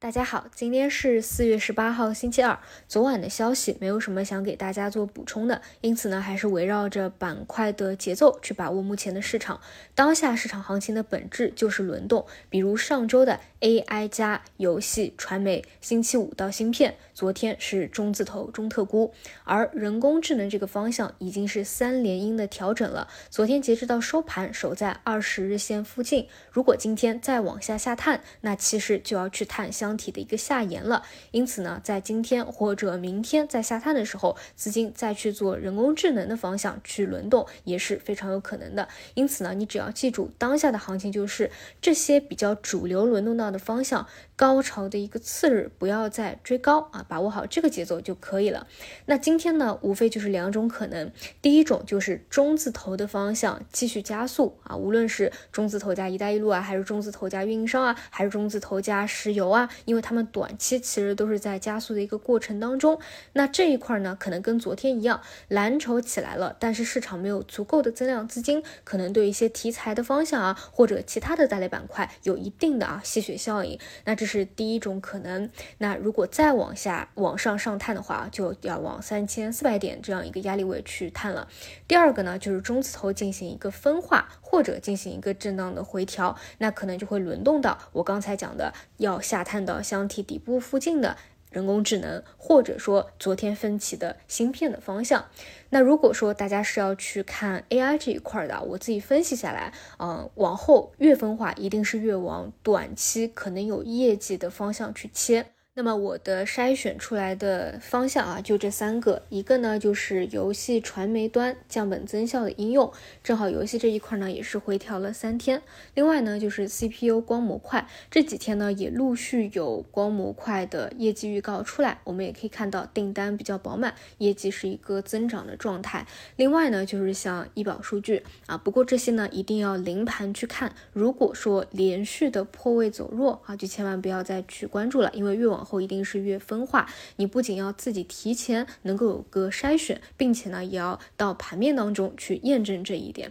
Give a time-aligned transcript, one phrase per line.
[0.00, 2.56] 大家好，今天是四月十八号，星期二。
[2.86, 9.60] 昨晚的消息没有什么想给大家做补充的，因此呢，还是围绕着板块的节奏去把握目前的市场。
[9.96, 19.12] 当下市场行情的本质就是轮动，比如上周的 AI 加游戏、传媒，星期五到芯片，昨天是中字头、中特估，
[19.42, 23.08] 而人工智能这个方向已经是三连阴的调整了。
[23.30, 26.28] 昨天截止到收盘，守在二十日线附近。
[26.52, 31.02] 如果今天再往下下探，那其实就要去探箱体的一个下沿了。
[31.30, 38.88] 因此呢，在今天或者明天在下探的时候，资金再去做人工智能的方向去轮动也是非常有可能的。
[39.14, 44.06] 因此呢，你只要记住，当下的行情就是这些比较主流轮动到的方向，
[44.36, 48.66] 高潮的一个次日，不要再追高啊，把握好这个节奏就可以了。
[49.06, 51.10] 那今天呢，无非就是两种可能，
[51.40, 62.98] 第一种就是中字头的方向继续加速啊，无论是中字头加一带一路啊，还是中字头加运营商啊，还是中字头加石油啊，因为他们短期其实都是在加速的一个过程当中。
[63.32, 73.78] 那这一块呢，可能跟昨天一样，蓝筹起来了，但是市场没有足够的增量资金，可能对一些题材的方向啊，或者其他的大类板块有一定的啊吸血效应。
[74.04, 75.50] 那这是第一种可能。
[75.78, 81.48] 那如果再往下往上上探的话，就要往三千四百点这样一个压力位去探了。
[81.86, 91.18] 第二个呢，就是中字头进行一个分化，或者进行一个震荡的回调，那可能就会轮动到我刚才讲的要下探的到箱体底部附近的
[91.50, 95.26] 人工智能，或者说昨天分歧的芯片的方向。
[95.68, 105.46] 那如果说大家是要去看 AI 这一块的，我自己分析下来，嗯，往后越分化一定是越往短期可能有业绩的方向去切。
[105.78, 115.62] 那么我的筛选出来的方向啊，就这三个，一个呢就是游戏传媒端降本增效的应用，正好游戏这一块呢也是回调了三天。
[115.94, 126.04] 另外呢就是 CPU 光模块，这几天呢也陆续有光模块的业绩预告出来，我们也可以看到订单比较饱满，业绩是一个增长的状态。
[126.34, 143.30] 另外呢就是像医保数据啊，不过这些呢一定要临盘去看，如果说连续的破位走弱啊，就千万不要再去关注了，因为越往后一定是越分化，你不仅要自己提前能够有个筛选，并且呢，也要到盘面当中去验证这一点。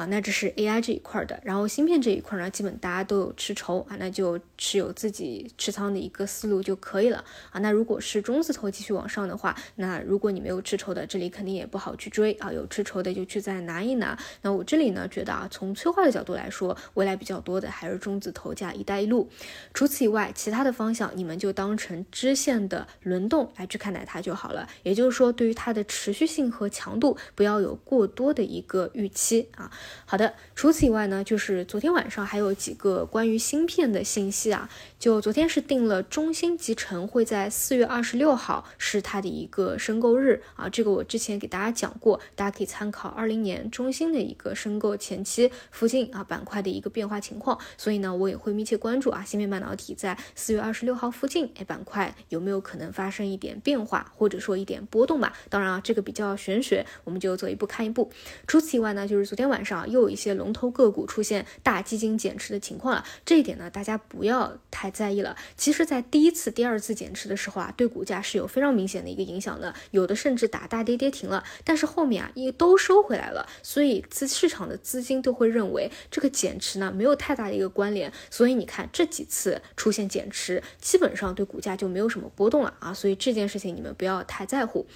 [0.00, 7.60] 啊，那这是 AI 这一块的，然后芯片这一块呢，基本大家都有持筹啊，那就持有自己持仓的一个思路就可以了啊。
[7.60, 12.50] 那如果是中字头继续往上的话，那如果你没有持筹的，这里肯定也不好去追啊。
[12.50, 14.18] 有持筹的就去再拿一拿。
[14.40, 19.28] 那我这里呢，觉得啊，从催化的角度来说，未来比较多的还是中字头加一带一路。
[19.74, 24.66] 除此以外，其他的方向你们就当成支线的轮动来去看待它就好了。
[24.82, 29.70] 也就是说，对于它的持续性和强度，不要有过多的一个预期啊。
[30.06, 34.68] 好的，除此以外呢，就是昨天晚上还有几个关于芯片的信息啊。
[34.98, 47.58] 就昨天是定了中芯集成会在四月二十六号是它的一个申购日啊，这个我之前给大家讲过，大家可以参考二零年中芯的一个申购前期附近啊板块的一个变化情况。
[47.78, 55.32] 所以呢，我也会密切关注啊，芯片半导体在四月二十六号附近，哎，板块有没有可能发生一点变化，或者说一点波动吧？
[55.48, 58.10] 当然啊，这个比较玄学，我们就走一步看一步。
[58.46, 65.36] 除此以外呢，就是昨天晚上又有一些龙头个股出现大基金减持的情况了，这一点呢，大家不要太在意了。
[65.56, 71.44] 其实，在第一次、第二次减持的时候啊，对股价是有非常明显的一个影响的，有的甚至打大跌跌停了。
[71.64, 78.12] 但是后面啊，因为都收回来了，所以资市场的资金都会认为这个减持呢没有太大的一个关联。
[78.30, 82.92] 所以你看这几次出现减持，基本上对股价就没有什么波动了啊。
[82.92, 84.86] 所以这件事情你们不要太在乎。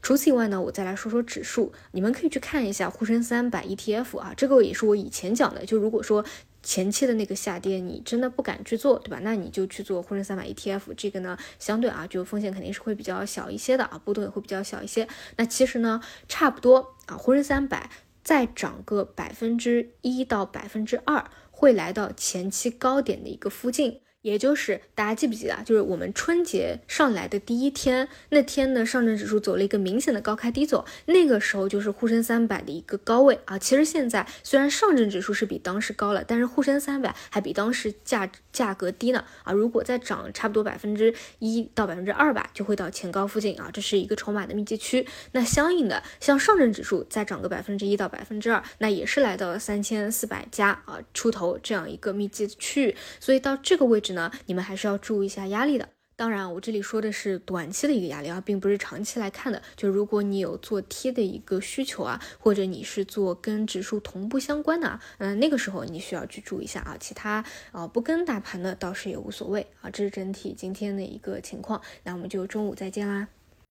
[0.00, 6.24] 除此以外呢，我再来说说指数，你们可以去看一下沪深三百 ETF 啊，这个也是我以前讲的，就如果说
[6.62, 9.18] 前期的那个下跌你真的不敢去做，对吧？
[9.22, 15.08] 那你就去做沪深三百 ETF，这个呢相对啊就风险肯定是会比较小一些的啊，波动也会比较小一些。
[15.36, 17.90] 那其实呢差不多啊，沪深三百
[18.22, 24.00] 再涨个百分之一到百分之二，会来到前期高点的一个附近。
[24.22, 33.58] 也就是大家记不记得，就是我们春节上来的第一天，那天呢，上证指数走了一个明显的高开低走，那个时候就是沪深三百的一个高位啊。
[33.58, 39.52] 其实现在虽然上证指数是比当时高了，但是沪深三百还比当时价价格低呢啊。
[39.52, 45.04] 如果再涨差不多百分之一到百分之二吧，就会到前高附近啊，这是一个筹码的密集区。
[45.32, 52.96] 那相应的，像上证指数再涨个百分之一到百分之二，那也是来到了三千四百加啊出头这样一个密集区域。
[53.18, 54.11] 所以到这个位置。
[54.12, 55.88] 呢，你们还是要注意一下压力的。
[56.14, 59.60] 当然，我这里说的是短期的一个压力啊，并不是长期来看的。
[59.74, 66.96] 就如果你有做 T 的一个需求啊，或者你是做跟指数同步相关的啊，嗯，那个时候你需要去注意一下啊。
[67.00, 69.90] 其他啊不跟大盘的倒是也无所谓啊。
[69.90, 73.26] 这是整体今天的一个情况，那我们就中午再见啦。